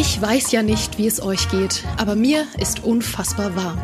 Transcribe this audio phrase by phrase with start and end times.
[0.00, 3.80] Ich weiß ja nicht, wie es euch geht, aber mir ist unfassbar warm.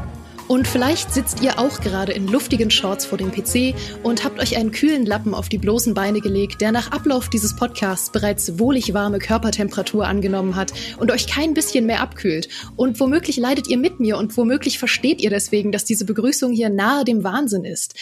[0.47, 4.57] Und vielleicht sitzt ihr auch gerade in luftigen Shorts vor dem PC und habt euch
[4.57, 8.95] einen kühlen Lappen auf die bloßen Beine gelegt, der nach Ablauf dieses Podcasts bereits wohlig
[8.95, 12.49] warme Körpertemperatur angenommen hat und euch kein bisschen mehr abkühlt.
[12.77, 16.69] Und womöglich leidet ihr mit mir und womöglich versteht ihr deswegen, dass diese Begrüßung hier
[16.69, 17.95] nahe dem Wahnsinn ist.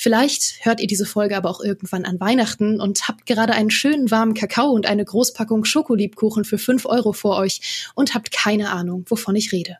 [0.00, 4.12] Vielleicht hört ihr diese Folge aber auch irgendwann an Weihnachten und habt gerade einen schönen
[4.12, 9.04] warmen Kakao und eine Großpackung Schokoliebkuchen für fünf Euro vor euch und habt keine Ahnung,
[9.08, 9.78] wovon ich rede.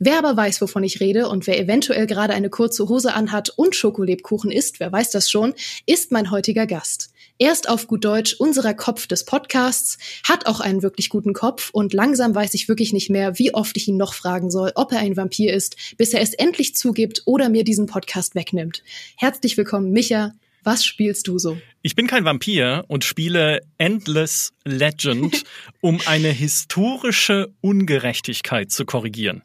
[0.00, 3.76] Wer aber weiß, wovon ich rede und wer eventuell gerade eine kurze Hose anhat und
[3.76, 5.54] Schokolebkuchen isst, wer weiß das schon,
[5.86, 7.12] ist mein heutiger Gast.
[7.42, 11.70] Er ist auf gut Deutsch unserer Kopf des Podcasts, hat auch einen wirklich guten Kopf
[11.72, 14.92] und langsam weiß ich wirklich nicht mehr, wie oft ich ihn noch fragen soll, ob
[14.92, 18.82] er ein Vampir ist, bis er es endlich zugibt oder mir diesen Podcast wegnimmt.
[19.16, 20.34] Herzlich willkommen, Micha.
[20.64, 21.56] Was spielst du so?
[21.80, 25.44] Ich bin kein Vampir und spiele Endless Legend,
[25.80, 29.40] um eine historische Ungerechtigkeit zu korrigieren.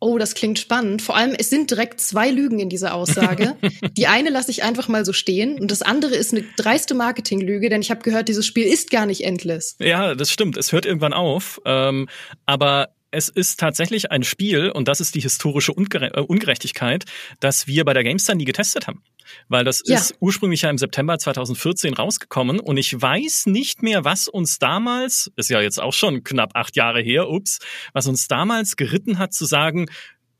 [0.00, 1.02] Oh, das klingt spannend.
[1.02, 3.56] Vor allem, es sind direkt zwei Lügen in dieser Aussage.
[3.96, 7.68] Die eine lasse ich einfach mal so stehen und das andere ist eine dreiste Marketinglüge,
[7.68, 9.76] denn ich habe gehört, dieses Spiel ist gar nicht endless.
[9.78, 10.56] Ja, das stimmt.
[10.56, 11.60] Es hört irgendwann auf.
[11.66, 12.08] Ähm,
[12.46, 17.04] aber es ist tatsächlich ein Spiel, und das ist die historische Ungere äh, Ungerechtigkeit,
[17.40, 19.02] das wir bei der GameStar nie getestet haben.
[19.48, 19.96] Weil das ja.
[19.96, 25.30] ist ursprünglich ja im September 2014 rausgekommen und ich weiß nicht mehr, was uns damals,
[25.36, 27.58] ist ja jetzt auch schon knapp acht Jahre her, ups,
[27.92, 29.86] was uns damals geritten hat zu sagen,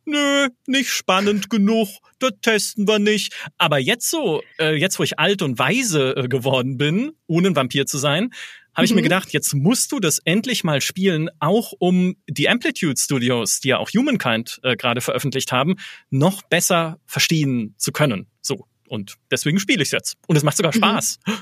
[0.05, 3.35] nö, nicht spannend genug, das testen wir nicht.
[3.59, 7.57] Aber jetzt so, äh, jetzt wo ich alt und weise äh, geworden bin, ohne ein
[7.57, 8.31] Vampir zu sein,
[8.75, 8.97] habe ich mhm.
[8.97, 13.69] mir gedacht, jetzt musst du das endlich mal spielen, auch um die Amplitude Studios, die
[13.69, 15.77] ja auch Humankind äh, gerade veröffentlicht haben,
[16.11, 18.27] noch besser verstehen zu können.
[18.41, 18.67] So.
[18.89, 20.17] Und deswegen spiele ich es jetzt.
[20.27, 20.79] Und es macht sogar mhm.
[20.79, 21.19] Spaß.
[21.27, 21.35] Mhm.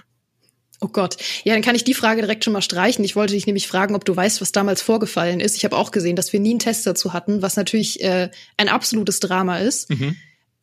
[0.81, 1.17] Oh Gott.
[1.45, 3.05] Ja, dann kann ich die Frage direkt schon mal streichen.
[3.05, 5.57] Ich wollte dich nämlich fragen, ob du weißt, was damals vorgefallen ist.
[5.57, 8.69] Ich habe auch gesehen, dass wir nie einen Test dazu hatten, was natürlich äh, ein
[8.69, 9.91] absolutes Drama ist.
[9.91, 10.17] Mhm.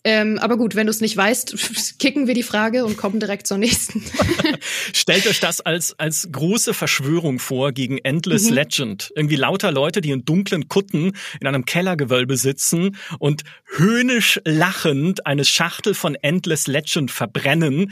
[0.08, 3.48] Ähm, aber gut, wenn du es nicht weißt, kicken wir die Frage und kommen direkt
[3.48, 4.04] zur nächsten.
[4.94, 8.54] Stellt euch das als, als große Verschwörung vor gegen Endless mhm.
[8.54, 9.12] Legend.
[9.16, 13.46] Irgendwie lauter Leute, die in dunklen Kutten in einem Kellergewölbe sitzen und
[13.76, 17.92] höhnisch lachend eine Schachtel von Endless Legend verbrennen,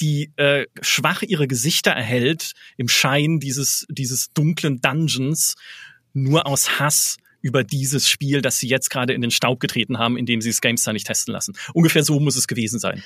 [0.00, 5.54] die äh, schwach ihre Gesichter erhält im Schein dieses, dieses dunklen Dungeons,
[6.12, 10.16] nur aus Hass über dieses Spiel, das sie jetzt gerade in den Staub getreten haben,
[10.16, 11.54] indem sie es GameStar nicht testen lassen.
[11.74, 13.02] Ungefähr so muss es gewesen sein.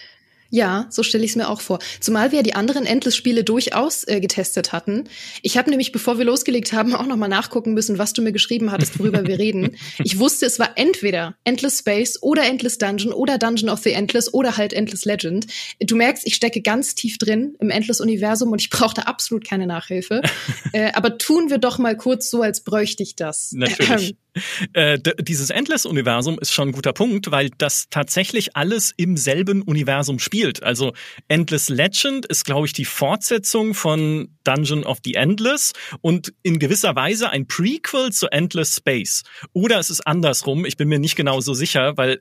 [0.51, 1.79] Ja, so stelle ich es mir auch vor.
[2.01, 5.05] Zumal wir die anderen Endless-Spiele durchaus äh, getestet hatten.
[5.43, 8.33] Ich habe nämlich, bevor wir losgelegt haben, auch noch mal nachgucken müssen, was du mir
[8.33, 9.77] geschrieben hattest, worüber wir reden.
[10.05, 14.33] Ich wusste, es war entweder Endless Space oder Endless Dungeon oder Dungeon of the Endless
[14.33, 15.47] oder halt Endless Legend.
[15.81, 20.23] Du merkst, ich stecke ganz tief drin im Endless-Universum und ich brauchte absolut keine Nachhilfe.
[20.73, 23.53] äh, aber tun wir doch mal kurz so, als bräuchte ich das.
[23.53, 24.17] Natürlich.
[24.73, 30.19] Äh, dieses Endless-Universum ist schon ein guter Punkt, weil das tatsächlich alles im selben Universum
[30.19, 30.63] spielt.
[30.63, 30.93] Also
[31.29, 36.95] Endless Legend ist, glaube ich, die Fortsetzung von Dungeon of the Endless und in gewisser
[36.95, 39.23] Weise ein Prequel zu Endless Space.
[39.53, 42.21] Oder es ist andersrum, ich bin mir nicht genau so sicher, weil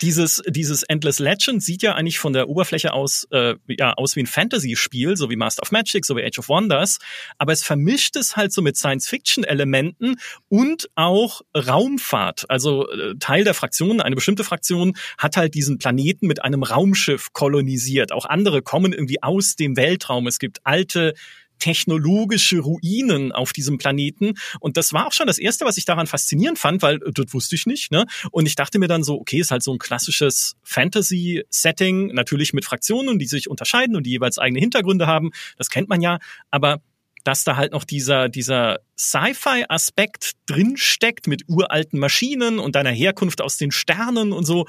[0.00, 4.20] dieses, dieses Endless Legend sieht ja eigentlich von der Oberfläche aus, äh, ja, aus wie
[4.20, 6.98] ein Fantasy-Spiel, so wie Master of Magic, so wie Age of Wonders,
[7.38, 10.16] aber es vermischt es halt so mit Science-Fiction-Elementen
[10.48, 12.44] und auch Raumfahrt.
[12.48, 17.32] Also äh, Teil der Fraktion, eine bestimmte Fraktion hat halt diesen Planeten mit einem Raumschiff
[17.32, 18.12] kolonisiert.
[18.12, 20.26] Auch andere kommen irgendwie aus dem Weltraum.
[20.26, 21.14] Es gibt alte
[21.60, 24.34] technologische Ruinen auf diesem Planeten.
[24.58, 27.32] Und das war auch schon das Erste, was ich daran faszinierend fand, weil äh, das
[27.32, 27.92] wusste ich nicht.
[27.92, 28.06] Ne?
[28.32, 32.64] Und ich dachte mir dann so, okay, ist halt so ein klassisches Fantasy-Setting, natürlich mit
[32.64, 35.30] Fraktionen, die sich unterscheiden und die jeweils eigene Hintergründe haben.
[35.56, 36.18] Das kennt man ja.
[36.50, 36.80] Aber
[37.24, 43.56] dass da halt noch dieser, dieser Sci-Fi-Aspekt drinsteckt mit uralten Maschinen und deiner Herkunft aus
[43.56, 44.66] den Sternen und so,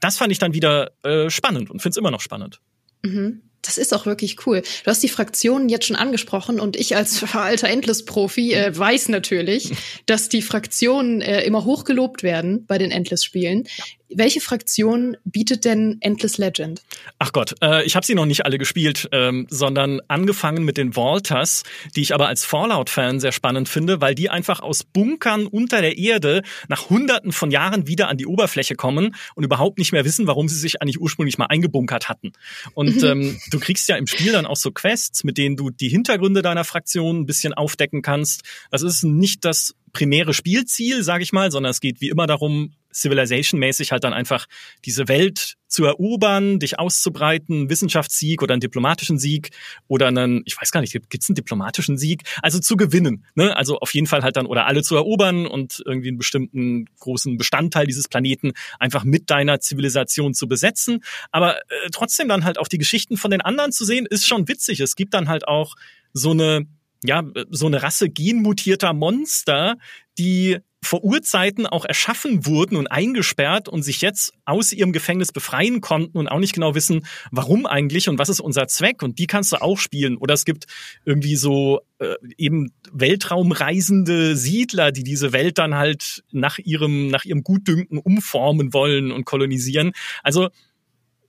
[0.00, 2.60] das fand ich dann wieder äh, spannend und finde es immer noch spannend.
[3.02, 3.42] Mhm.
[3.62, 4.60] Das ist auch wirklich cool.
[4.60, 9.72] Du hast die Fraktionen jetzt schon angesprochen und ich als alter Endless-Profi äh, weiß natürlich,
[10.06, 13.64] dass die Fraktionen äh, immer hochgelobt werden bei den Endless-Spielen.
[14.10, 16.82] Welche Fraktion bietet denn Endless Legend?
[17.18, 20.94] Ach Gott, äh, ich habe sie noch nicht alle gespielt, ähm, sondern angefangen mit den
[20.94, 21.62] Vaulters,
[21.96, 25.96] die ich aber als Fallout-Fan sehr spannend finde, weil die einfach aus Bunkern unter der
[25.96, 30.26] Erde nach Hunderten von Jahren wieder an die Oberfläche kommen und überhaupt nicht mehr wissen,
[30.26, 32.32] warum sie sich eigentlich ursprünglich mal eingebunkert hatten.
[32.74, 33.04] Und mhm.
[33.04, 36.42] ähm, du kriegst ja im Spiel dann auch so Quests, mit denen du die Hintergründe
[36.42, 38.42] deiner Fraktion ein bisschen aufdecken kannst.
[38.70, 42.74] Das ist nicht das primäre Spielziel, sage ich mal, sondern es geht wie immer darum,
[42.94, 44.46] Civilization-mäßig halt dann einfach
[44.84, 49.50] diese Welt zu erobern, dich auszubreiten, Wissenschaftssieg oder einen diplomatischen Sieg
[49.88, 52.22] oder einen, ich weiß gar nicht, gibt's einen diplomatischen Sieg?
[52.42, 53.26] Also zu gewinnen.
[53.34, 53.56] Ne?
[53.56, 57.36] Also auf jeden Fall halt dann oder alle zu erobern und irgendwie einen bestimmten großen
[57.36, 61.02] Bestandteil dieses Planeten einfach mit deiner Zivilisation zu besetzen.
[61.32, 64.46] Aber äh, trotzdem dann halt auch die Geschichten von den anderen zu sehen, ist schon
[64.46, 64.78] witzig.
[64.78, 65.74] Es gibt dann halt auch
[66.12, 66.66] so eine
[67.06, 69.76] ja, so eine Rasse genmutierter Monster,
[70.16, 75.80] die vor Urzeiten auch erschaffen wurden und eingesperrt und sich jetzt aus ihrem Gefängnis befreien
[75.80, 79.02] konnten und auch nicht genau wissen, warum eigentlich und was ist unser Zweck.
[79.02, 80.16] Und die kannst du auch spielen.
[80.16, 80.66] Oder es gibt
[81.04, 87.42] irgendwie so äh, eben Weltraumreisende Siedler, die diese Welt dann halt nach ihrem, nach ihrem
[87.42, 89.92] Gutdünken umformen wollen und kolonisieren.
[90.22, 90.50] Also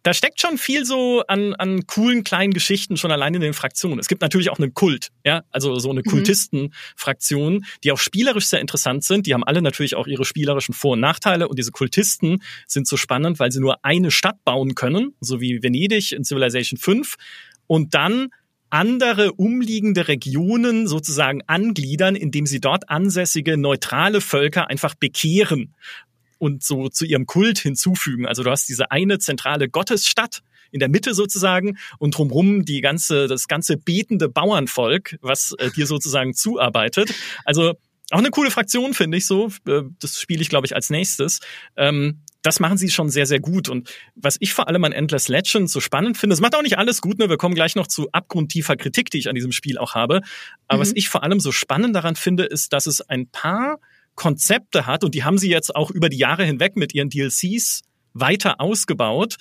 [0.05, 3.97] da steckt schon viel so an, an coolen kleinen Geschichten schon allein in den Fraktionen.
[3.97, 6.11] Es gibt natürlich auch einen Kult, ja, also so eine mhm.
[6.11, 9.25] Kultisten-Fraktion, die auch spielerisch sehr interessant sind.
[9.25, 12.97] Die haben alle natürlich auch ihre spielerischen Vor- und Nachteile und diese Kultisten sind so
[12.97, 17.15] spannend, weil sie nur eine Stadt bauen können, so wie Venedig in Civilization 5
[17.65, 18.29] und dann
[18.69, 25.73] andere umliegende Regionen sozusagen angliedern, indem sie dort ansässige neutrale Völker einfach bekehren
[26.37, 28.25] und so zu ihrem Kult hinzufügen.
[28.25, 30.41] Also du hast diese eine zentrale Gottesstadt
[30.71, 35.87] in der Mitte sozusagen und drumherum die ganze, das ganze betende Bauernvolk, was äh, dir
[35.87, 37.13] sozusagen zuarbeitet.
[37.45, 37.75] Also
[38.11, 39.47] auch eine coole Fraktion, finde ich so.
[39.67, 41.39] Äh, das spiele ich, glaube ich, als nächstes.
[41.75, 43.69] Ähm, das machen sie schon sehr, sehr gut.
[43.69, 46.77] Und was ich vor allem an Endless Legends so spannend finde, es macht auch nicht
[46.77, 47.27] alles gut, ne?
[47.27, 50.21] Wir kommen gleich noch zu abgrundtiefer Kritik, die ich an diesem Spiel auch habe.
[50.67, 50.81] Aber mhm.
[50.81, 53.79] was ich vor allem so spannend daran finde, ist, dass es ein paar
[54.15, 57.81] Konzepte hat und die haben sie jetzt auch über die Jahre hinweg mit ihren DLCs
[58.13, 59.35] weiter ausgebaut,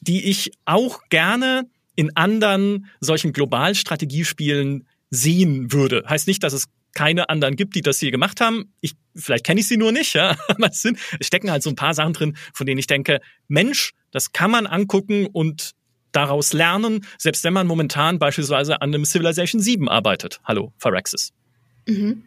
[0.00, 6.04] die ich auch gerne in anderen solchen Globalstrategiespielen sehen würde.
[6.08, 8.72] Heißt nicht, dass es keine anderen gibt, die das hier gemacht haben.
[8.80, 10.36] Ich, vielleicht kenne ich sie nur nicht, ja.
[10.48, 13.20] Aber es, sind, es stecken halt so ein paar Sachen drin, von denen ich denke,
[13.48, 15.72] Mensch, das kann man angucken und
[16.12, 20.40] daraus lernen, selbst wenn man momentan beispielsweise an einem Civilization 7 arbeitet.
[20.44, 21.32] Hallo, Phyrexis.
[21.86, 22.24] Mhm.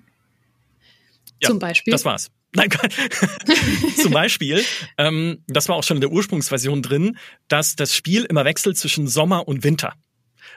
[1.44, 1.92] Ja, Zum Beispiel.
[1.92, 2.32] Das war's.
[2.56, 2.70] Nein,
[4.02, 4.64] zum Beispiel,
[4.98, 7.18] ähm, das war auch schon in der Ursprungsversion drin,
[7.48, 9.94] dass das Spiel immer wechselt zwischen Sommer und Winter.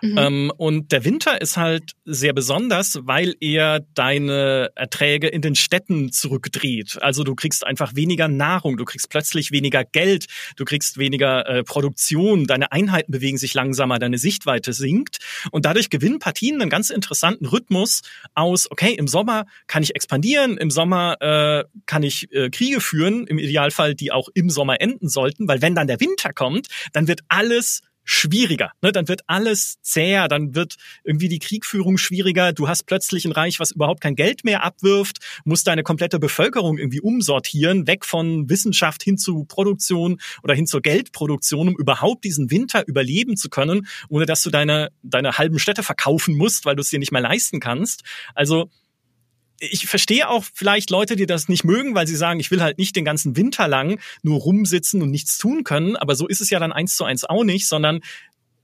[0.03, 0.19] Mhm.
[0.19, 6.13] Ähm, und der Winter ist halt sehr besonders, weil er deine Erträge in den Städten
[6.13, 6.99] zurückdreht.
[7.01, 11.63] Also du kriegst einfach weniger Nahrung, du kriegst plötzlich weniger Geld, du kriegst weniger äh,
[11.65, 15.19] Produktion, deine Einheiten bewegen sich langsamer, deine Sichtweite sinkt.
[15.51, 18.03] Und dadurch gewinnen Partien einen ganz interessanten Rhythmus
[18.35, 23.27] aus, okay, im Sommer kann ich expandieren, im Sommer äh, kann ich äh, Kriege führen,
[23.27, 27.09] im Idealfall, die auch im Sommer enden sollten, weil wenn dann der Winter kommt, dann
[27.09, 28.71] wird alles schwieriger.
[28.81, 28.93] Ne?
[28.93, 32.53] Dann wird alles zäher, dann wird irgendwie die Kriegführung schwieriger.
[32.53, 36.79] Du hast plötzlich ein Reich, was überhaupt kein Geld mehr abwirft, musst deine komplette Bevölkerung
[36.79, 42.51] irgendwie umsortieren, weg von Wissenschaft hin zu Produktion oder hin zur Geldproduktion, um überhaupt diesen
[42.51, 46.83] Winter überleben zu können, ohne dass du deine, deine halben Städte verkaufen musst, weil du
[46.83, 48.05] es dir nicht mehr leisten kannst.
[48.35, 48.71] Also
[49.61, 52.79] ich verstehe auch vielleicht Leute, die das nicht mögen, weil sie sagen, ich will halt
[52.79, 55.97] nicht den ganzen Winter lang nur rumsitzen und nichts tun können.
[55.97, 58.01] Aber so ist es ja dann eins zu eins auch nicht, sondern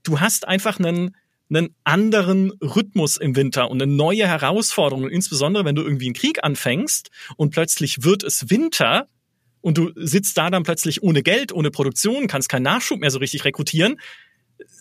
[0.03, 1.17] du hast einfach einen,
[1.51, 5.05] einen anderen Rhythmus im Winter und eine neue Herausforderung.
[5.05, 9.09] Und insbesondere, wenn du irgendwie einen Krieg anfängst und plötzlich wird es Winter
[9.61, 13.19] und du sitzt da dann plötzlich ohne Geld, ohne Produktion, kannst keinen Nachschub mehr so
[13.19, 13.99] richtig rekrutieren,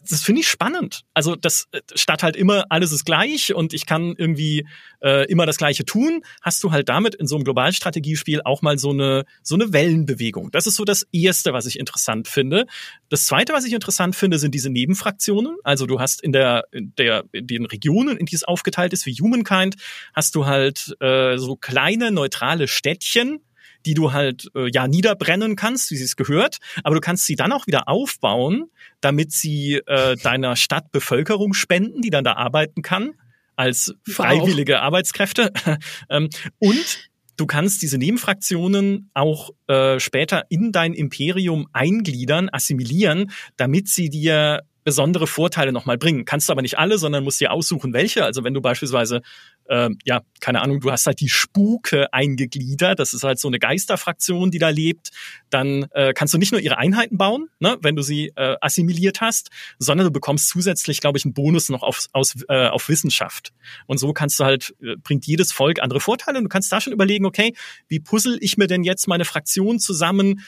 [0.10, 1.02] das finde ich spannend.
[1.14, 4.68] Also das äh, statt halt immer alles ist gleich und ich kann irgendwie
[5.02, 8.78] äh, immer das Gleiche tun, hast du halt damit in so einem Globalstrategiespiel auch mal
[8.78, 10.52] so eine so eine Wellenbewegung.
[10.52, 12.66] Das ist so das erste, was ich interessant finde.
[13.10, 15.58] Das zweite, was ich interessant finde, sind diese Nebenfraktionen.
[15.64, 19.06] Also du hast in der in der in den Regionen, in die es aufgeteilt ist,
[19.06, 19.76] wie Humankind,
[20.14, 23.40] hast du halt äh, so kleine neutrale Städtchen,
[23.86, 27.36] die du halt äh, ja niederbrennen kannst, wie sie es gehört, aber du kannst sie
[27.36, 28.66] dann auch wieder aufbauen,
[29.02, 33.14] damit sie äh, deiner Stadt Bevölkerung spenden, die dann da arbeiten kann
[33.56, 34.82] als freiwillige wow.
[34.82, 35.52] Arbeitskräfte.
[36.10, 43.88] ähm, und du kannst diese Nebenfraktionen auch äh, später in dein Imperium eingliedern, assimilieren, damit
[43.88, 46.26] sie dir besondere Vorteile nochmal bringen.
[46.26, 48.24] Kannst du aber nicht alle, sondern musst dir aussuchen, welche.
[48.24, 49.22] Also wenn du beispielsweise,
[49.66, 53.60] äh, ja, keine Ahnung, du hast halt die Spuke eingegliedert, das ist halt so eine
[53.60, 55.12] Geisterfraktion, die da lebt,
[55.50, 59.22] dann äh, kannst du nicht nur ihre Einheiten bauen, ne, wenn du sie äh, assimiliert
[59.22, 63.54] hast, sondern du bekommst zusätzlich, glaube ich, einen Bonus noch auf, aus, äh, auf Wissenschaft.
[63.86, 66.82] Und so kannst du halt, äh, bringt jedes Volk andere Vorteile und du kannst da
[66.82, 67.54] schon überlegen, okay,
[67.88, 70.42] wie puzzle ich mir denn jetzt meine Fraktion zusammen,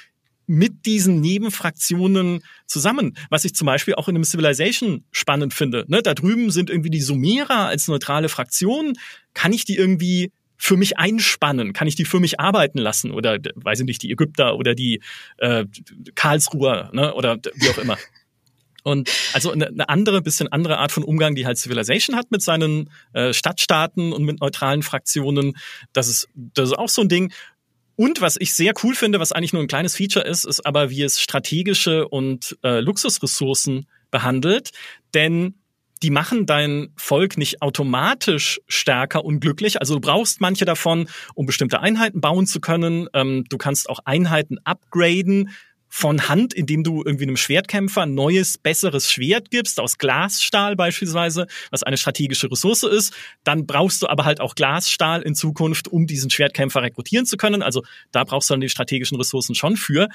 [0.45, 3.17] mit diesen Nebenfraktionen zusammen.
[3.29, 5.85] Was ich zum Beispiel auch in einem Civilization spannend finde.
[5.87, 6.01] Ne?
[6.01, 8.93] Da drüben sind irgendwie die Sumerer als neutrale Fraktion.
[9.33, 11.73] Kann ich die irgendwie für mich einspannen?
[11.73, 13.11] Kann ich die für mich arbeiten lassen?
[13.11, 15.01] Oder, weiß ich nicht, die Ägypter oder die
[15.37, 15.65] äh,
[16.15, 17.13] Karlsruher ne?
[17.13, 17.97] oder wie auch immer.
[18.83, 22.41] Und also eine, eine andere, bisschen andere Art von Umgang, die halt Civilization hat mit
[22.41, 25.53] seinen äh, Stadtstaaten und mit neutralen Fraktionen.
[25.93, 27.31] Das ist, das ist auch so ein Ding.
[27.95, 30.89] Und was ich sehr cool finde, was eigentlich nur ein kleines Feature ist, ist aber,
[30.89, 34.71] wie es strategische und äh, Luxusressourcen behandelt.
[35.13, 35.55] Denn
[36.03, 39.79] die machen dein Volk nicht automatisch stärker und glücklich.
[39.79, 43.07] Also du brauchst manche davon, um bestimmte Einheiten bauen zu können.
[43.13, 45.49] Ähm, du kannst auch Einheiten upgraden
[45.95, 51.45] von Hand, indem du irgendwie einem Schwertkämpfer ein neues, besseres Schwert gibst, aus Glasstahl beispielsweise,
[51.69, 53.13] was eine strategische Ressource ist.
[53.43, 57.61] Dann brauchst du aber halt auch Glasstahl in Zukunft, um diesen Schwertkämpfer rekrutieren zu können.
[57.61, 60.09] Also da brauchst du dann die strategischen Ressourcen schon für.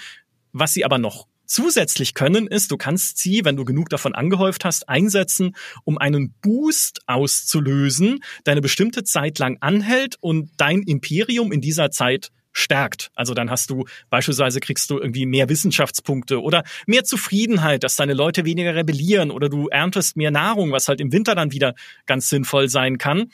[0.53, 4.65] Was sie aber noch zusätzlich können, ist, du kannst sie, wenn du genug davon angehäuft
[4.65, 5.55] hast, einsetzen,
[5.85, 11.93] um einen Boost auszulösen, der eine bestimmte Zeit lang anhält und dein Imperium in dieser
[11.93, 13.11] Zeit stärkt.
[13.15, 18.15] Also dann hast du beispielsweise kriegst du irgendwie mehr Wissenschaftspunkte oder mehr Zufriedenheit, dass deine
[18.15, 21.75] Leute weniger rebellieren oder du erntest mehr Nahrung, was halt im Winter dann wieder
[22.07, 23.31] ganz sinnvoll sein kann.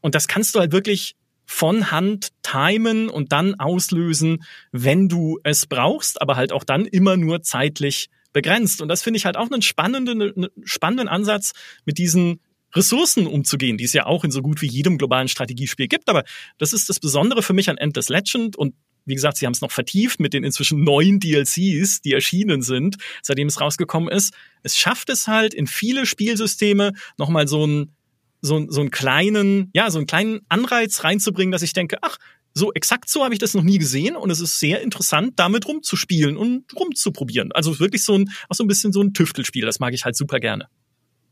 [0.00, 5.66] Und das kannst du halt wirklich von Hand timen und dann auslösen, wenn du es
[5.66, 8.82] brauchst, aber halt auch dann immer nur zeitlich begrenzt.
[8.82, 11.52] Und das finde ich halt auch einen spannenden, spannenden Ansatz
[11.84, 12.40] mit diesen
[12.74, 16.08] Ressourcen umzugehen, die es ja auch in so gut wie jedem globalen Strategiespiel gibt.
[16.08, 16.24] Aber
[16.58, 18.74] das ist das Besondere für mich an Endless Legend und
[19.06, 22.96] wie gesagt, sie haben es noch vertieft mit den inzwischen neun DLCs, die erschienen sind,
[23.22, 24.32] seitdem es rausgekommen ist.
[24.62, 27.94] Es schafft es halt in viele Spielsysteme nochmal so einen,
[28.40, 32.16] so, so einen kleinen, ja, so einen kleinen Anreiz reinzubringen, dass ich denke, ach,
[32.54, 35.66] so exakt so habe ich das noch nie gesehen und es ist sehr interessant, damit
[35.66, 37.52] rumzuspielen und rumzuprobieren.
[37.52, 40.16] Also wirklich so ein, auch so ein bisschen so ein Tüftelspiel, das mag ich halt
[40.16, 40.68] super gerne.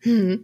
[0.00, 0.42] Hm.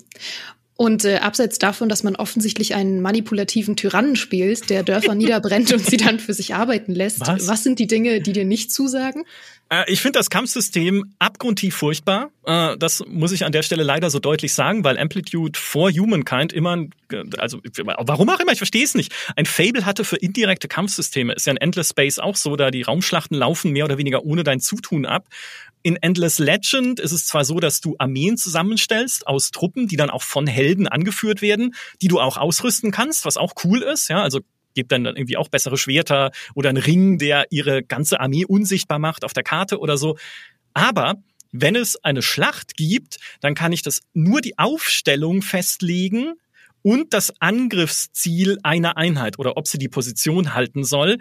[0.80, 5.84] Und äh, abseits davon, dass man offensichtlich einen manipulativen Tyrannen spielt, der Dörfer niederbrennt und
[5.84, 7.48] sie dann für sich arbeiten lässt, was?
[7.48, 9.24] was sind die Dinge, die dir nicht zusagen?
[9.70, 12.30] Äh, ich finde das Kampfsystem abgrundtief furchtbar.
[12.44, 16.52] Äh, das muss ich an der Stelle leider so deutlich sagen, weil Amplitude vor Humankind
[16.52, 16.86] immer,
[17.38, 17.60] also
[17.98, 21.34] warum auch immer, ich verstehe es nicht, ein Fable hatte für indirekte Kampfsysteme.
[21.34, 24.44] Ist ja in Endless Space auch so, da die Raumschlachten laufen mehr oder weniger ohne
[24.44, 25.26] dein Zutun ab.
[25.82, 30.10] In Endless Legend ist es zwar so, dass du Armeen zusammenstellst aus Truppen, die dann
[30.10, 34.08] auch von Helden angeführt werden, die du auch ausrüsten kannst, was auch cool ist.
[34.08, 34.40] Ja, also
[34.78, 39.24] gibt dann irgendwie auch bessere Schwerter oder einen Ring, der ihre ganze Armee unsichtbar macht
[39.24, 40.16] auf der Karte oder so.
[40.72, 41.16] Aber
[41.50, 46.34] wenn es eine Schlacht gibt, dann kann ich das nur die Aufstellung festlegen
[46.82, 51.18] und das Angriffsziel einer Einheit oder ob sie die Position halten soll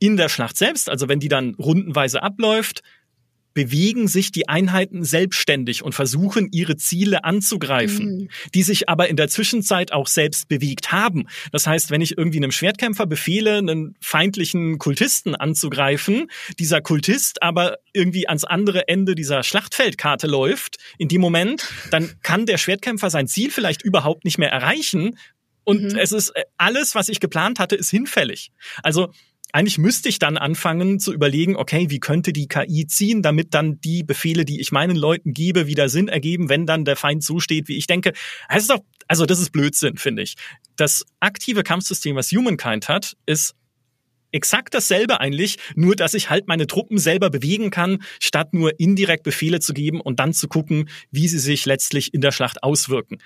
[0.00, 0.90] in der Schlacht selbst.
[0.90, 2.82] Also wenn die dann rundenweise abläuft,
[3.54, 8.28] bewegen sich die Einheiten selbstständig und versuchen, ihre Ziele anzugreifen, mhm.
[8.54, 11.28] die sich aber in der Zwischenzeit auch selbst bewegt haben.
[11.50, 17.78] Das heißt, wenn ich irgendwie einem Schwertkämpfer befehle, einen feindlichen Kultisten anzugreifen, dieser Kultist aber
[17.92, 23.28] irgendwie ans andere Ende dieser Schlachtfeldkarte läuft, in dem Moment, dann kann der Schwertkämpfer sein
[23.28, 25.16] Ziel vielleicht überhaupt nicht mehr erreichen,
[25.64, 25.98] und mhm.
[25.98, 28.50] es ist äh, alles, was ich geplant hatte, ist hinfällig.
[28.82, 29.12] Also
[29.52, 33.80] eigentlich müsste ich dann anfangen zu überlegen, okay, wie könnte die KI ziehen, damit dann
[33.80, 37.38] die Befehle, die ich meinen Leuten gebe, wieder Sinn ergeben, wenn dann der Feind so
[37.38, 38.12] steht, wie ich denke.
[38.48, 40.34] Das doch, also das ist Blödsinn, finde ich.
[40.76, 43.54] Das aktive Kampfsystem, was Humankind hat, ist
[44.32, 49.24] exakt dasselbe eigentlich, nur dass ich halt meine Truppen selber bewegen kann, statt nur indirekt
[49.24, 53.18] Befehle zu geben und dann zu gucken, wie sie sich letztlich in der Schlacht auswirken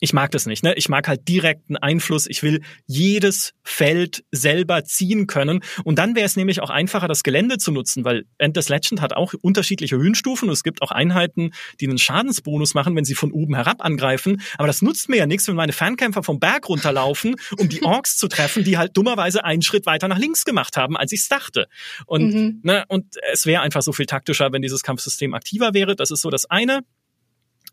[0.00, 0.62] ich mag das nicht.
[0.62, 0.74] Ne?
[0.74, 2.26] Ich mag halt direkten Einfluss.
[2.26, 5.60] Ich will jedes Feld selber ziehen können.
[5.84, 9.14] Und dann wäre es nämlich auch einfacher, das Gelände zu nutzen, weil Endless Legend hat
[9.14, 13.32] auch unterschiedliche Höhenstufen und es gibt auch Einheiten, die einen Schadensbonus machen, wenn sie von
[13.32, 14.40] oben herab angreifen.
[14.56, 18.16] Aber das nutzt mir ja nichts, wenn meine Fernkämpfer vom Berg runterlaufen, um die Orks
[18.16, 21.28] zu treffen, die halt dummerweise einen Schritt weiter nach links gemacht haben, als ich es
[21.28, 21.66] dachte.
[22.06, 22.60] Und, mhm.
[22.62, 25.96] ne, und es wäre einfach so viel taktischer, wenn dieses Kampfsystem aktiver wäre.
[25.96, 26.84] Das ist so das eine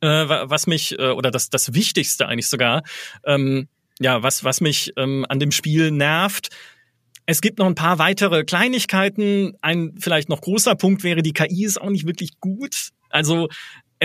[0.01, 2.83] äh, was mich, äh, oder das, das Wichtigste eigentlich sogar,
[3.25, 3.67] ähm,
[3.99, 6.49] ja, was, was mich ähm, an dem Spiel nervt.
[7.25, 9.53] Es gibt noch ein paar weitere Kleinigkeiten.
[9.61, 12.89] Ein vielleicht noch großer Punkt wäre, die KI ist auch nicht wirklich gut.
[13.09, 13.47] Also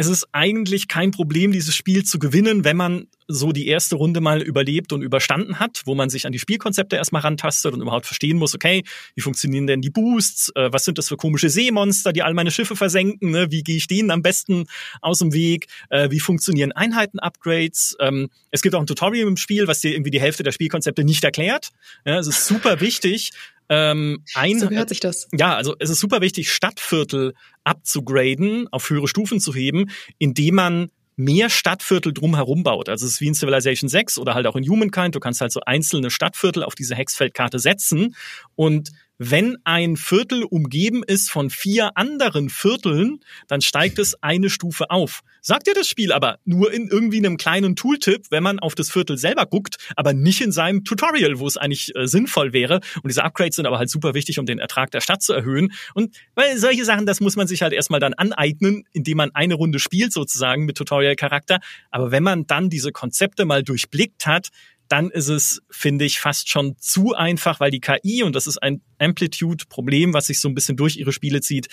[0.01, 4.23] es ist eigentlich kein Problem, dieses Spiel zu gewinnen, wenn man so die erste Runde
[4.23, 8.07] mal überlebt und überstanden hat, wo man sich an die Spielkonzepte erstmal rantastet und überhaupt
[8.07, 8.83] verstehen muss, okay,
[9.15, 12.51] wie funktionieren denn die Boosts, äh, was sind das für komische Seemonster, die all meine
[12.51, 13.51] Schiffe versenken, ne?
[13.51, 14.65] wie gehe ich denen am besten
[15.03, 17.99] aus dem Weg, äh, wie funktionieren Einheiten-Upgrades.
[18.01, 21.05] Ähm, es gibt auch ein Tutorial im Spiel, was dir irgendwie die Hälfte der Spielkonzepte
[21.05, 21.69] nicht erklärt.
[22.05, 23.33] Es ist super wichtig,
[23.71, 25.29] ähm, ein, so gehört sich das.
[25.33, 30.91] Ja, also es ist super wichtig, Stadtviertel abzugraden, auf höhere Stufen zu heben, indem man
[31.15, 32.89] mehr Stadtviertel drumherum baut.
[32.89, 35.15] Also es ist wie in Civilization 6 oder halt auch in Humankind.
[35.15, 38.17] Du kannst halt so einzelne Stadtviertel auf diese Hexfeldkarte setzen
[38.57, 38.91] und
[39.23, 45.21] wenn ein Viertel umgeben ist von vier anderen Vierteln, dann steigt es eine Stufe auf.
[45.43, 48.91] Sagt dir das Spiel aber nur in irgendwie einem kleinen Tooltip, wenn man auf das
[48.91, 52.81] Viertel selber guckt, aber nicht in seinem Tutorial, wo es eigentlich äh, sinnvoll wäre.
[53.03, 55.75] Und diese Upgrades sind aber halt super wichtig, um den Ertrag der Stadt zu erhöhen.
[55.93, 59.53] Und weil solche Sachen, das muss man sich halt erstmal dann aneignen, indem man eine
[59.53, 61.61] Runde spielt sozusagen mit Tutorial-Charakter.
[61.91, 64.49] Aber wenn man dann diese Konzepte mal durchblickt hat,
[64.91, 68.59] dann ist es, finde ich, fast schon zu einfach, weil die KI, und das ist
[68.59, 71.69] ein Amplitude-Problem, was sich so ein bisschen durch ihre Spiele zieht,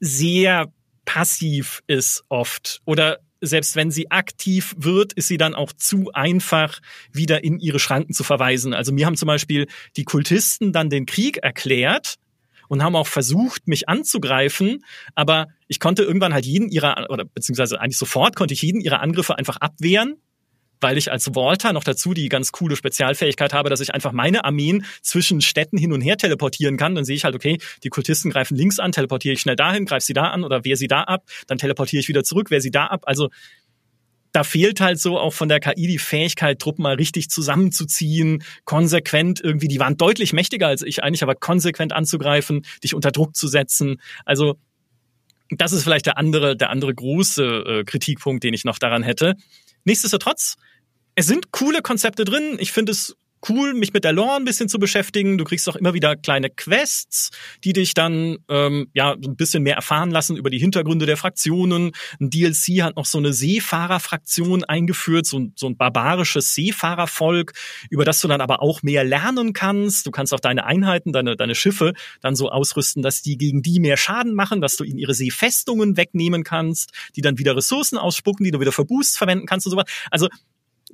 [0.00, 0.72] sehr
[1.04, 2.80] passiv ist oft.
[2.84, 6.80] Oder selbst wenn sie aktiv wird, ist sie dann auch zu einfach,
[7.12, 8.74] wieder in ihre Schranken zu verweisen.
[8.74, 12.16] Also mir haben zum Beispiel die Kultisten dann den Krieg erklärt
[12.66, 14.84] und haben auch versucht, mich anzugreifen,
[15.14, 19.00] aber ich konnte irgendwann halt jeden ihrer, oder beziehungsweise eigentlich sofort konnte ich jeden ihrer
[19.00, 20.16] Angriffe einfach abwehren
[20.82, 24.44] weil ich als Walter noch dazu die ganz coole Spezialfähigkeit habe, dass ich einfach meine
[24.44, 26.94] Armeen zwischen Städten hin und her teleportieren kann.
[26.94, 30.04] Dann sehe ich halt, okay, die Kultisten greifen links an, teleportiere ich schnell dahin, greife
[30.04, 32.70] sie da an oder wehre sie da ab, dann teleportiere ich wieder zurück, wehre sie
[32.70, 33.02] da ab.
[33.06, 33.30] Also
[34.32, 39.40] da fehlt halt so auch von der KI die Fähigkeit, Truppen mal richtig zusammenzuziehen, konsequent
[39.42, 43.46] irgendwie, die waren deutlich mächtiger als ich eigentlich, aber konsequent anzugreifen, dich unter Druck zu
[43.46, 44.00] setzen.
[44.24, 44.56] Also
[45.50, 49.34] das ist vielleicht der andere, der andere große äh, Kritikpunkt, den ich noch daran hätte.
[49.84, 50.56] Nichtsdestotrotz,
[51.14, 52.56] es sind coole Konzepte drin.
[52.58, 53.16] Ich finde es
[53.48, 55.38] cool, mich mit der Lore ein bisschen zu beschäftigen.
[55.38, 57.30] Du kriegst auch immer wieder kleine Quests,
[57.64, 61.92] die dich dann ähm, ja ein bisschen mehr erfahren lassen über die Hintergründe der Fraktionen.
[62.20, 67.52] Ein DLC hat noch so eine Seefahrerfraktion eingeführt, so, so ein barbarisches Seefahrervolk,
[67.90, 70.06] über das du dann aber auch mehr lernen kannst.
[70.06, 73.80] Du kannst auch deine Einheiten, deine, deine Schiffe dann so ausrüsten, dass die gegen die
[73.80, 78.44] mehr Schaden machen, dass du ihnen ihre Seefestungen wegnehmen kannst, die dann wieder Ressourcen ausspucken,
[78.44, 79.86] die du wieder für Boosts verwenden kannst und so was.
[80.10, 80.28] Also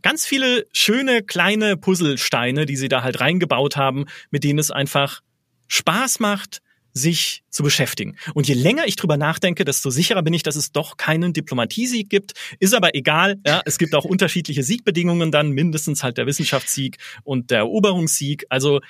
[0.02, 5.20] ganz viele schöne kleine Puzzlesteine, die sie da halt reingebaut haben, mit denen es einfach
[5.68, 6.60] Spaß macht,
[6.92, 8.16] sich zu beschäftigen.
[8.34, 12.10] Und je länger ich drüber nachdenke, desto sicherer bin ich, dass es doch keinen Diplomatiesieg
[12.10, 12.32] gibt.
[12.58, 13.36] Ist aber egal.
[13.46, 18.46] Ja, es gibt auch unterschiedliche Siegbedingungen dann, mindestens halt der Wissenschaftssieg und der Eroberungssieg.
[18.48, 18.80] Also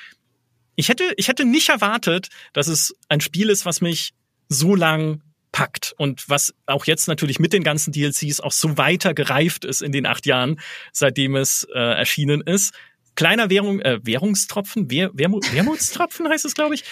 [0.76, 4.12] ich hätte, ich hätte nicht erwartet, dass es ein Spiel ist, was mich
[4.48, 9.14] so lang packt und was auch jetzt natürlich mit den ganzen DLCs auch so weiter
[9.14, 10.60] gereift ist in den acht Jahren,
[10.92, 12.74] seitdem es äh, erschienen ist.
[13.14, 16.84] Kleiner Währung, äh, Währungstropfen, Wehr, Wermut, Wermutstropfen heißt es, glaube ich.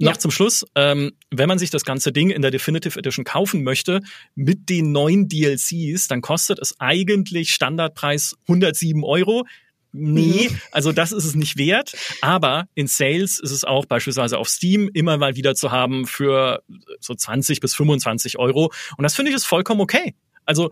[0.00, 0.18] Noch ja.
[0.18, 4.00] zum Schluss, ähm, wenn man sich das ganze Ding in der Definitive Edition kaufen möchte,
[4.36, 9.44] mit den neuen DLCs, dann kostet es eigentlich Standardpreis 107 Euro
[9.92, 10.60] nee, mhm.
[10.72, 11.94] also das ist es nicht wert.
[12.20, 16.62] Aber in Sales ist es auch beispielsweise auf Steam immer mal wieder zu haben für
[17.00, 18.72] so 20 bis 25 Euro.
[18.96, 20.14] Und das finde ich ist vollkommen okay.
[20.44, 20.70] Also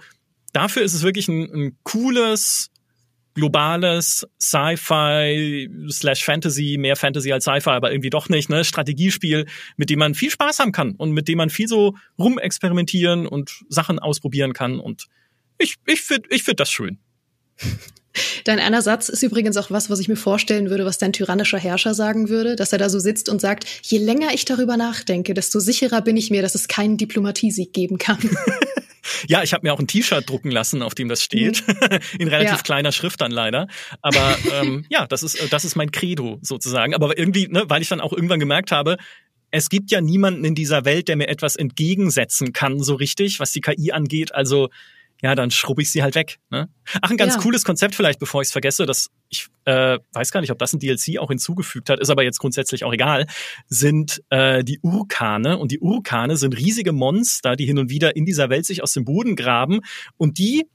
[0.52, 2.70] dafür ist es wirklich ein, ein cooles,
[3.34, 9.90] globales Sci-Fi slash Fantasy, mehr Fantasy als Sci-Fi, aber irgendwie doch nicht, ne, Strategiespiel, mit
[9.90, 13.98] dem man viel Spaß haben kann und mit dem man viel so rumexperimentieren und Sachen
[13.98, 14.80] ausprobieren kann.
[14.80, 15.06] Und
[15.58, 16.98] ich, ich finde ich find das schön.
[18.44, 21.58] Dein einer Satz ist übrigens auch was, was ich mir vorstellen würde, was dein tyrannischer
[21.58, 25.34] Herrscher sagen würde, dass er da so sitzt und sagt, je länger ich darüber nachdenke,
[25.34, 28.18] desto sicherer bin ich mir, dass es keinen Diplomatiesieg geben kann.
[29.28, 31.66] Ja, ich habe mir auch ein T-Shirt drucken lassen, auf dem das steht.
[31.66, 31.98] Mhm.
[32.18, 32.62] In relativ ja.
[32.62, 33.68] kleiner Schrift dann leider.
[34.02, 36.94] Aber ähm, ja, das ist, das ist mein Credo sozusagen.
[36.94, 38.96] Aber irgendwie, ne, weil ich dann auch irgendwann gemerkt habe,
[39.50, 43.52] es gibt ja niemanden in dieser Welt, der mir etwas entgegensetzen kann, so richtig, was
[43.52, 44.34] die KI angeht.
[44.34, 44.68] Also
[45.22, 46.38] ja, dann schrubbe ich sie halt weg.
[46.50, 46.68] Ne?
[47.00, 47.40] Ach, ein ganz ja.
[47.40, 50.72] cooles Konzept vielleicht, bevor ich es vergesse, das ich äh, weiß gar nicht, ob das
[50.72, 53.26] ein DLC auch hinzugefügt hat, ist aber jetzt grundsätzlich auch egal,
[53.68, 55.58] sind äh, die Urkane.
[55.58, 58.92] Und die Urkane sind riesige Monster, die hin und wieder in dieser Welt sich aus
[58.92, 59.80] dem Boden graben
[60.16, 60.66] und die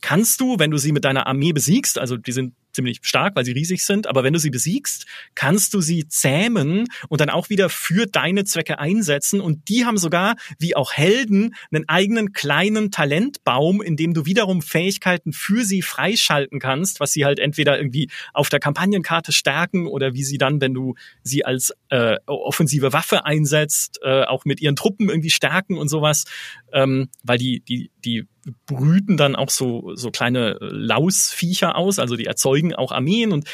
[0.00, 3.44] kannst du, wenn du sie mit deiner Armee besiegst, also die sind ziemlich stark, weil
[3.44, 7.48] sie riesig sind, aber wenn du sie besiegst, kannst du sie zähmen und dann auch
[7.48, 9.40] wieder für deine Zwecke einsetzen.
[9.40, 14.62] Und die haben sogar, wie auch Helden, einen eigenen kleinen Talentbaum, in dem du wiederum
[14.62, 20.14] Fähigkeiten für sie freischalten kannst, was sie halt entweder irgendwie auf der Kampagnenkarte stärken oder
[20.14, 24.76] wie sie dann, wenn du sie als äh, offensive Waffe einsetzt, äh, auch mit ihren
[24.76, 26.24] Truppen irgendwie stärken und sowas,
[26.72, 28.26] ähm, weil die, die, die
[28.66, 33.48] brüten dann auch so, so kleine Lausviecher aus, also die erzeugen auch Armeen und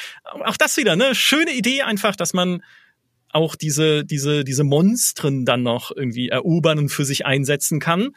[0.45, 2.63] auch das wieder, ne, schöne Idee einfach, dass man
[3.33, 8.15] auch diese, diese, diese Monstren dann noch irgendwie erobern und für sich einsetzen kann.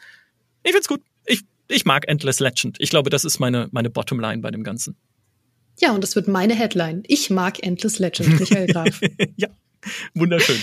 [0.62, 1.00] Ich find's gut.
[1.24, 2.76] Ich, ich mag Endless Legend.
[2.80, 4.96] Ich glaube, das ist meine, meine Bottomline bei dem Ganzen.
[5.78, 7.02] Ja, und das wird meine Headline.
[7.06, 9.00] Ich mag Endless Legend, Michael Graf.
[9.36, 9.48] ja,
[10.14, 10.58] wunderschön.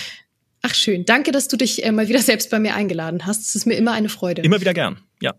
[0.62, 1.06] Ach schön.
[1.06, 3.42] Danke, dass du dich äh, mal wieder selbst bei mir eingeladen hast.
[3.42, 4.44] Es ist mir immer eine Freude.
[4.44, 5.34] Immer wieder gern, ja.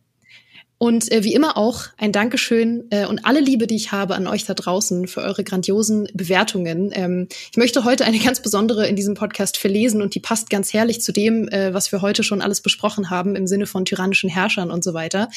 [0.85, 4.27] Und äh, wie immer auch ein Dankeschön äh, und alle Liebe, die ich habe an
[4.27, 6.91] euch da draußen für eure grandiosen Bewertungen.
[6.93, 10.75] Ähm, ich möchte heute eine ganz besondere in diesem Podcast verlesen und die passt ganz
[10.75, 14.29] herrlich zu dem, äh, was wir heute schon alles besprochen haben im Sinne von tyrannischen
[14.29, 15.31] Herrschern und so weiter.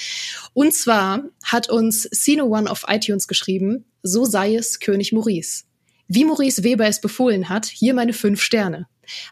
[0.54, 5.64] Und zwar hat uns Sino One auf iTunes geschrieben, so sei es König Maurice.
[6.10, 8.88] Wie Maurice Weber es befohlen hat, hier meine fünf Sterne.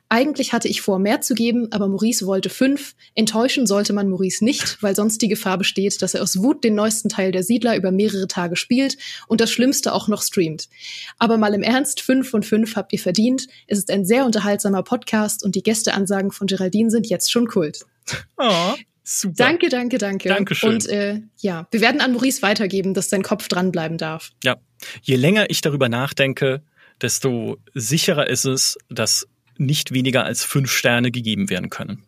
[0.10, 2.96] Eigentlich hatte ich vor, mehr zu geben, aber Maurice wollte fünf.
[3.16, 6.76] Enttäuschen sollte man Maurice nicht, weil sonst die Gefahr besteht, dass er aus Wut den
[6.76, 10.70] neuesten Teil der Siedler über mehrere Tage spielt und das Schlimmste auch noch streamt.
[11.18, 13.48] Aber mal im Ernst, fünf von fünf habt ihr verdient.
[13.68, 17.86] Es ist ein sehr unterhaltsamer Podcast und die Gästeansagen von Geraldine sind jetzt schon Kult.
[18.38, 18.74] Oh.
[19.08, 19.36] Super.
[19.36, 20.30] Danke, danke, danke.
[20.30, 20.74] Dankeschön.
[20.74, 24.32] Und äh, ja, wir werden an Maurice weitergeben, dass sein Kopf dranbleiben darf.
[24.44, 24.58] Ja.
[25.04, 26.64] Je länger ich darüber nachdenke,
[27.02, 32.04] desto sicherer ist es, dass nicht weniger als fünf Sterne gegeben werden können.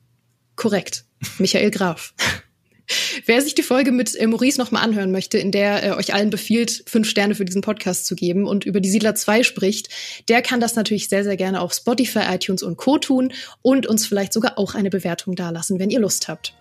[0.56, 1.06] Korrekt.
[1.38, 2.14] Michael Graf.
[3.26, 6.30] Wer sich die Folge mit äh, Maurice nochmal anhören möchte, in der er euch allen
[6.30, 9.90] befiehlt, fünf Sterne für diesen Podcast zu geben und über die Siedler 2 spricht,
[10.30, 12.98] der kann das natürlich sehr, sehr gerne auf Spotify, iTunes und Co.
[12.98, 16.54] tun und uns vielleicht sogar auch eine Bewertung dalassen, wenn ihr Lust habt.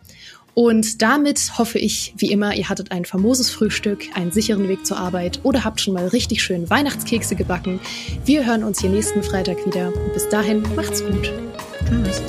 [0.59, 4.97] Und damit hoffe ich, wie immer, ihr hattet ein famoses Frühstück, einen sicheren Weg zur
[4.97, 7.79] Arbeit oder habt schon mal richtig schön Weihnachtskekse gebacken.
[8.25, 9.93] Wir hören uns hier nächsten Freitag wieder.
[10.15, 11.31] Bis dahin, macht's gut.
[11.87, 12.23] Tschüss.